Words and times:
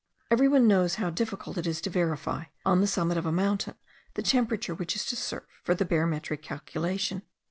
Every 0.31 0.47
one 0.47 0.67
knows 0.67 0.95
how 0.95 1.11
difficult 1.11 1.59
it 1.59 1.67
is 1.67 1.79
to 1.81 1.91
verify, 1.91 2.45
on 2.65 2.81
the 2.81 2.87
summit 2.87 3.17
of 3.17 3.27
a 3.27 3.31
mountain, 3.31 3.75
the 4.15 4.23
temperature, 4.23 4.73
which 4.73 4.95
is 4.95 5.05
to 5.05 5.15
serve 5.15 5.45
for 5.63 5.75
the 5.75 5.85
barometric 5.85 6.41
calculation. 6.41 7.21